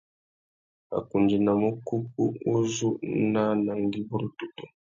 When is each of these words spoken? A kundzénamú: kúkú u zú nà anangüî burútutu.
A 0.97 0.99
kundzénamú: 1.07 1.69
kúkú 1.87 2.23
u 2.55 2.55
zú 2.73 2.89
nà 3.33 3.41
anangüî 3.53 4.01
burútutu. 4.09 4.63